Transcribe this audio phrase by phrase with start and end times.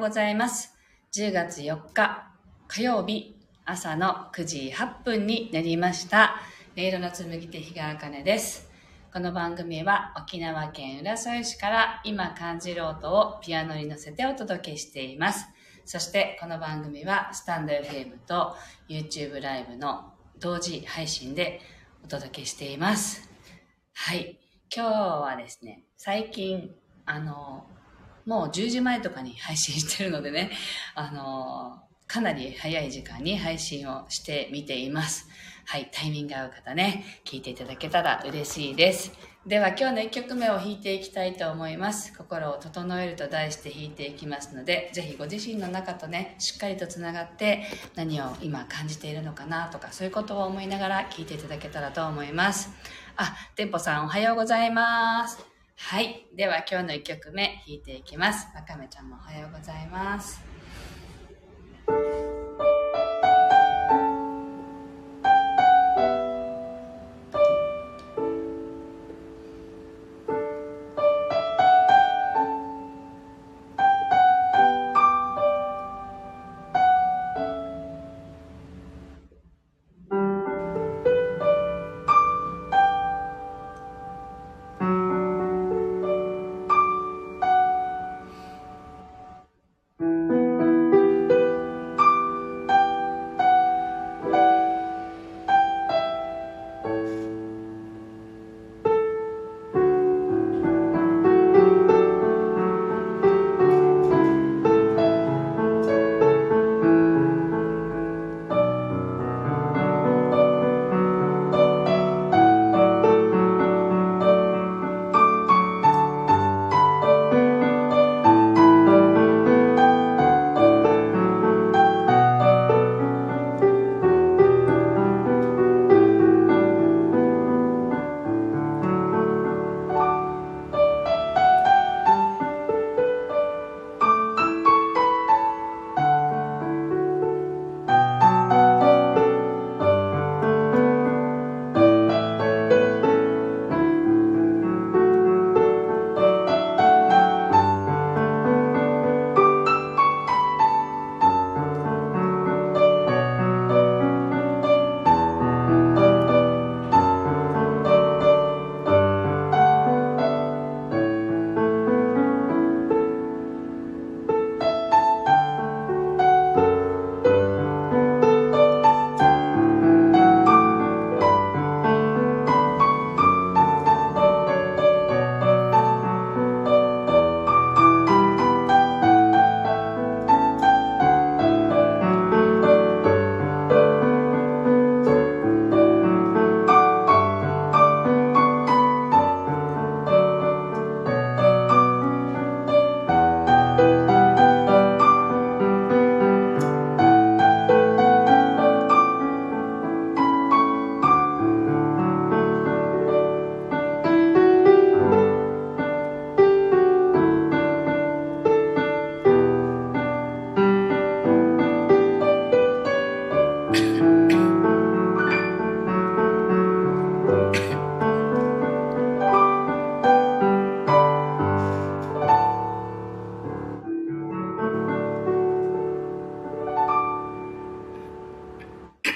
[0.00, 0.74] うございます。
[1.12, 2.32] 10月4日
[2.68, 3.36] 火曜日
[3.66, 6.36] 朝の9時8分になりました。
[6.74, 8.70] 音色の紡手日川茜です。
[9.12, 15.46] この番組は沖縄県浦添市から今感じる音をピアノに乗せてお届けしています。
[15.84, 18.56] そしてこの番組はスタンド FM と
[18.88, 21.60] YouTube ライブの同時配信で
[22.02, 23.28] お届けしています。
[23.92, 24.38] はい。
[24.74, 26.70] 今日はですね、最近、
[27.04, 27.66] あの、
[28.26, 30.50] もう10時前とかに配信してるのでね、
[30.94, 35.28] あの、かなり早い時間に配信をしてみています。
[35.66, 39.12] はい、タイミング合う方ね、聞いていただけたら嬉しいです。
[39.46, 42.12] では今日の1曲目を弾いていきたいと思います。
[42.18, 47.62] 心を整えると題して弾いていきますので、ぜひご自身の中とね、しっかりとつながって
[47.94, 52.70] 何を今感じているのかなとか、そういうことを思いながら聴いていただけたらと思います。
[53.16, 55.49] あ、テンポさんおはようございます。
[55.82, 56.26] はい。
[56.36, 58.46] では今日の1曲目弾いていきます。
[58.54, 60.40] わかめちゃんもおはようございます。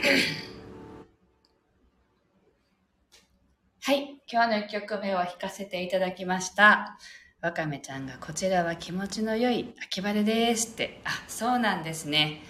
[0.05, 0.11] は
[3.95, 4.21] い。
[4.31, 6.99] 今日の1曲目を弾かせていただきました。
[7.41, 11.01] わかめちゃんがこちらは気持ちの良い秋晴れですって。
[11.05, 12.43] あ、そうなんですね。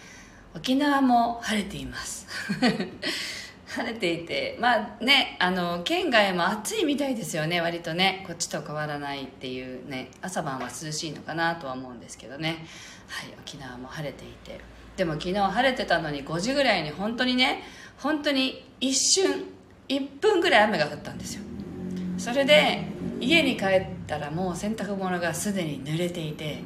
[0.57, 2.27] 沖縄も晴れています。
[3.69, 8.25] 晴れていて、まあね、あの、県外も暑いみたいですよね、割とね。
[8.27, 12.67] こっちと変わらないっていうね、朝晩は涼しいのかなとは思うんですけどね。
[13.07, 14.74] はい、沖縄も晴れていて。
[14.97, 17.63] でも昨日晴れてたのに5時ぐらいに本当にね、
[17.99, 19.45] 本当に一瞬、
[19.89, 21.43] 1分ぐらい雨が降ったんですよ。
[22.17, 22.85] それで
[23.21, 26.63] 家に帰ったらもう洗濯物がすでに濡れていて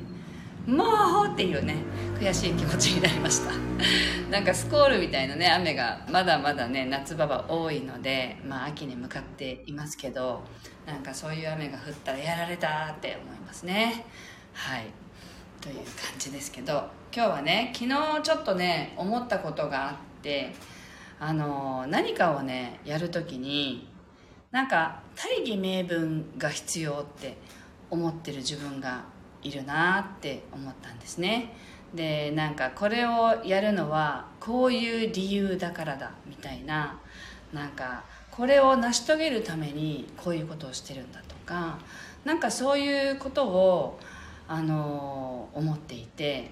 [0.66, 0.84] も
[1.25, 1.76] うっていうね
[2.20, 3.52] 悔しい気持ちになりました。
[4.30, 10.44] なんかスコールみたいなね雨がまだまだね夏場は多いのでまあ秋に向かっていますけど
[10.86, 14.04] なんかそういう雨が降ったらやられたって思いますね。
[14.52, 15.07] はい。
[15.68, 15.84] という感
[16.18, 20.52] じですけど今日はね昨日ちょっとね思ったことがあって
[21.20, 23.86] あの何かをねやるときに
[24.50, 27.36] なんか大義名分が必要って
[27.90, 29.04] 思ってる自分が
[29.42, 31.54] いるなって思ったんですね。
[31.94, 36.98] でなんかこれをやるのはこういう理由だからだみたいな
[37.52, 41.78] なんかこれを成し遂げるためにこういうことをしてるんだとか
[42.24, 43.98] なんかそういうことを
[44.48, 46.50] あの思っていて。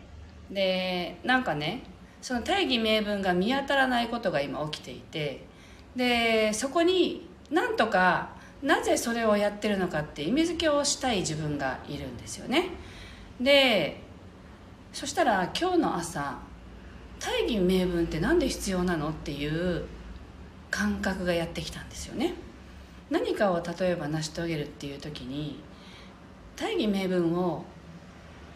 [0.51, 1.83] でなんかね
[2.23, 5.45] その大義名分が見当たらないことが今起きていて。
[5.97, 8.31] でそこになんとか
[8.63, 12.69] なぜそれをやってるのかって意味付けをしたい自分がいるんですよね。
[13.41, 14.01] で
[14.93, 16.39] そしたら今日の朝
[17.19, 19.85] 大義名分って何で必要なのっていう
[20.71, 22.35] 感覚がやってきたんですよね。
[23.11, 25.61] 何かを例えば成し遂げるっていう時に
[26.57, 27.65] 大義名分を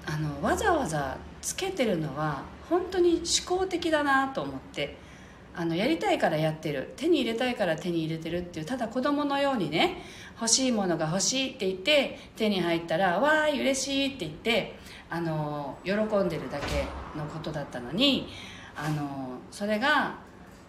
[0.07, 4.97] あのわざわざつけてるのは本当に思考的だなと思って
[5.55, 10.03] あのやりたいからやってる手に入れたいから手に入れてるっていうただ子供のようにね
[10.37, 14.77] 欲しいものが欲しいって言って手に入ったら「わーい嬉しい」って言って
[15.11, 16.87] あの喜んでるだけ
[17.19, 18.29] のことだったのに
[18.77, 20.15] あのそれが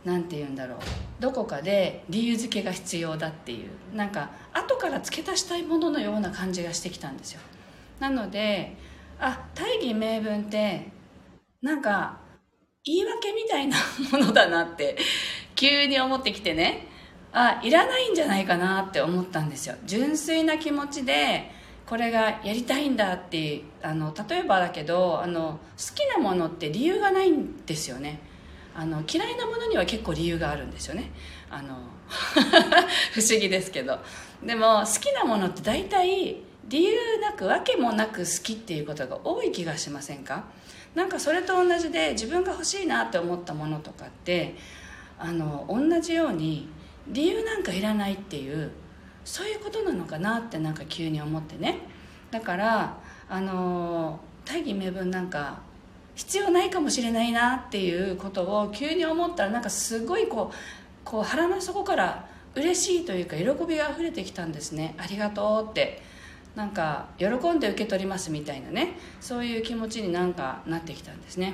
[0.03, 0.77] 何て言うんだろう
[1.19, 7.41] どこかで理由付けが必要だっていうなんか後から付け足したいもののような感じがしてきたんですよ。
[7.99, 8.75] なので
[9.21, 10.87] あ大義名分って
[11.61, 12.19] なんか
[12.83, 13.77] 言い訳みたいな
[14.11, 14.97] ものだなって
[15.55, 16.87] 急に思ってきてね。
[17.33, 19.75] あいらないんじゃないかなって思ったんですよ。
[19.85, 21.49] 純粋な気持ちで
[21.85, 28.19] これがやりたいんだってあの例えばだけどあの好きなものって理由がないんですよね。
[28.75, 31.11] あの嫌いなものには結構理由があるんですよね。
[31.49, 31.77] あの
[33.13, 33.99] 不思議ですけど。
[34.43, 36.37] でも好きなものって大体
[36.67, 40.45] 理由なく訳もなく好きっていうことが多い気がしませんか？
[40.95, 44.55] なんかそれと同じで自分が欲しいなって思ったものとかって
[45.17, 46.69] あの同じように
[47.07, 48.71] 理由なんかいらないっていう
[49.23, 51.79] そういうことなのかなってなんか急に思ってね。
[52.29, 52.97] だから
[53.29, 55.61] あの大義名分なんか
[56.15, 60.55] 必要ないかもしれないなっていうことを急に思ったらなんかすごいこう
[61.03, 64.95] こう腹の底から嬉しいというか喜びが溢れてきたんですね。
[64.97, 66.01] ありがとうって。
[66.55, 68.97] なんか喜んで受け取りますみたいなね。
[69.19, 71.53] そういう気持ちになんかなってきたんですね。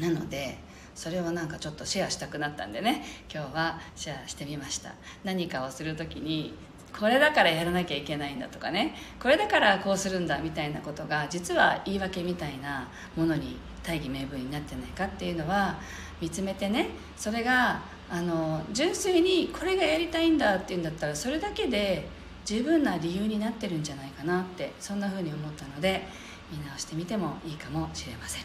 [0.00, 0.58] なので
[0.94, 3.04] それをなんかちょっとシェアしたくなったんでね。
[3.32, 4.94] 今日はシェアしてみました。
[5.24, 6.54] 何かをする時に
[6.98, 8.94] これだからやらなきゃいけないんだとかね。
[9.20, 15.78] これだからこうするんだみたいなことが実は言い訳みたいなものに大義名分になってないかっていうのは
[16.20, 16.88] 見つめてね。
[17.16, 22.08] それがあの純粋にこれがやりたいんだっていうんだったらそれだけで
[22.46, 26.06] 十分な理由になってるんじゃないかなってそんな風に思ったので
[26.50, 28.42] 見直してみてもいいかもしれません。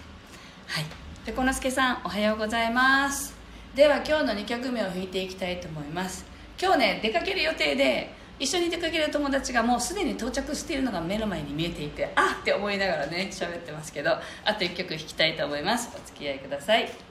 [0.67, 0.85] はい。
[1.23, 3.35] ペコのすけさんおはようございます。
[3.75, 6.25] では今日の2曲目を弾いていきたいと思います。
[6.59, 14.19] 今日ね出かける予定で一緒に出かける友達がもうすでに到着しているのが目の前に見えていてあっって思いながらね喋ってますけどあ
[14.55, 15.95] と1曲弾きたいと思います。
[15.95, 17.10] お付き合いください。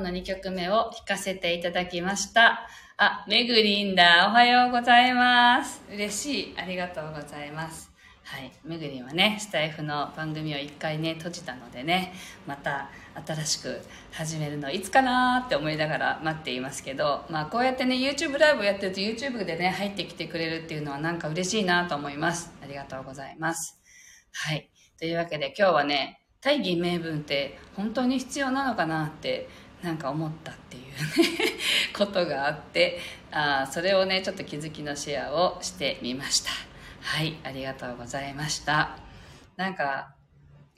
[0.00, 2.66] の2曲目を弾かせていただきました。
[2.96, 4.26] あ、めぐりんだ。
[4.28, 5.82] おはようございます。
[5.92, 6.54] 嬉しい。
[6.58, 7.90] ありがとうございます。
[8.24, 8.52] はい。
[8.64, 12.12] めぐりんはね、スタイフの番組を一回ね、閉じたのでね、
[12.46, 12.90] また
[13.26, 13.80] 新しく
[14.12, 22.52] 始めるのいつかなって思いながら待っていますけど、まあこうやってね、YouTube ライブをやってると YouTube でね、入ってきてくれるっていうのはなんか嬉しいなと思います。
[22.62, 23.80] ありがとうございます。
[24.32, 24.70] はい。
[24.98, 29.48] というわけで今日はね、大義名分って本当に必要なのかなって
[29.82, 30.88] なんか思ったっていうね
[31.96, 32.98] ことがあって
[33.30, 36.50] あそれをねちょっと気づきのシェアをしてみました。
[37.02, 38.98] はいありがとうございました。
[39.56, 40.14] なんか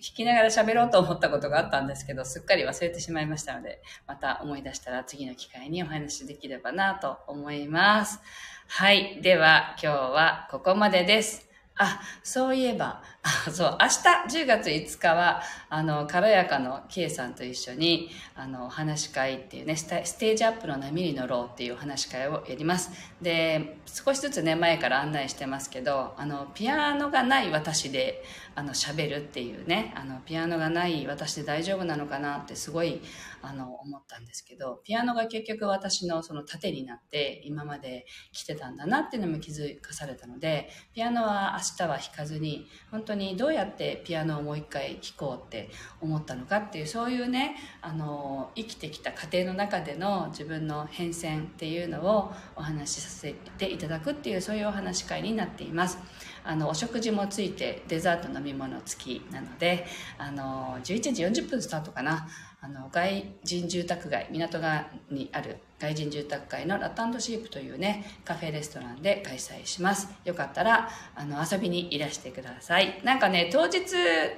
[0.01, 8.21] 聞きながら喋ろうと思ったことがあったんですけどすっかり忘れてしまいましたのでまた思い出したら次の機会にお話しできればなと思います。
[8.69, 11.53] はいでは今日はここまでです。
[11.77, 13.03] あ、そういえば、
[13.52, 22.91] そう、明日10月5日は、あの、軽やかの K さんと一緒に、あの、話し会っていうね、ステージアップの波に乗ろうっていう話し会をやります。
[23.21, 28.25] で、少しずつね、前から案内してますけど、あの、ピアノがない私で、
[28.57, 33.00] あの、喋るっていうね、あの、ピアノがない私で大丈夫なのかなってすごい、
[33.41, 55.99] あの、思ったんですけど、ピアノが結局私のその盾になって今まで来てたんだなっていうのも気づかされたので、ピアノは明日は弾かずに、本当にどうやってピアノをもう一回弾こうって思ったのかっていう、そういうね、あの、生きてきた過程の中での自分の変遷っていうのをお話しさせていただくっていう、そういうお話し会になっています。
[56.45, 59.87] あのお食事もついてデザート飲み物付きなので
[60.19, 62.29] あの11時40分スタートかな。
[62.65, 70.09] あの外人住宅街港川にある外人住宅街のラットシープというねカフェレストランで開催します。
[70.25, 73.01] よかったらあの遊びにいらしてください。
[73.03, 73.83] なんかね当日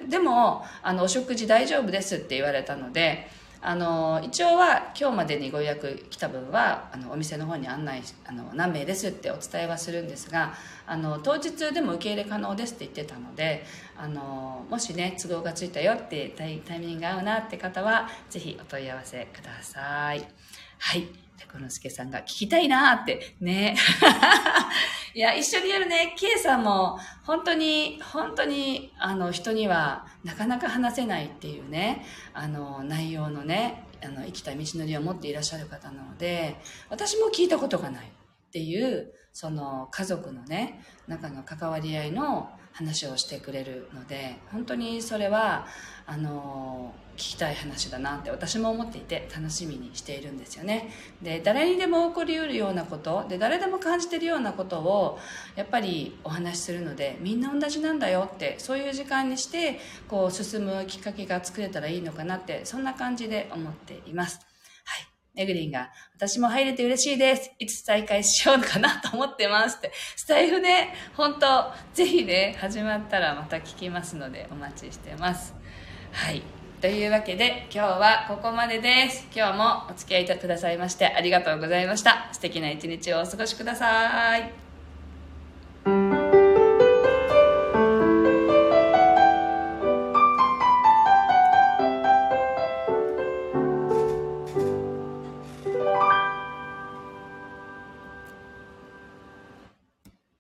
[0.09, 3.29] でもあのお食事大丈夫ですって言われたので
[3.67, 10.53] あの一応は今日までにご予約来た分はあのお店の方に案内あの何名ですってお伝えはするんですが
[10.87, 13.65] あの当日でも受け入れ可能ですって言ってたので
[13.97, 20.23] あのもしね都合がついたよってタイミングが合うなって方はぜひお問い合わせください。
[20.79, 21.09] はい。
[21.51, 23.37] このすけさんが聞きたいなって。
[23.41, 23.77] ね。
[25.17, 36.57] いや、一緒にやるね、K さんも、本当に、本当に、あの、人にはなかなか話せないっていうね、あの、内容のね、あの、生きた道のりを持っていらっしゃる方なので、
[36.91, 45.67] 私も聞いたことがないっていう、その、家族のね、中の関わり合いの話をしてくれるので、本当にそれは、
[46.07, 50.91] あの、聞きたい話だなって私も思っていて楽しみにしているんですよね。
[51.23, 55.19] で誰にでも起こりうるようなことで誰でも感じてるようなことを
[55.57, 59.79] やっぱりお話しするのでみんな同じなんだよってそういう時間にして
[60.09, 64.54] こう進むきっかけが作れたらいいのかなってそんな感じで思っています。
[65.37, 67.51] エグリンが、私も入れて嬉しいです。
[67.59, 69.93] いつ再開しようかなと思ってますって。
[70.17, 75.55] スタイフね、本当ぜひね、始まったらまた聞きますのでお待ちしてます。
[76.13, 76.43] はい。
[76.81, 79.27] というわけで今日はここまでです。
[79.35, 82.29] 今日もお付き合いくださいましてありがとうございました。
[82.33, 84.64] 素敵な一日をお過ごしください。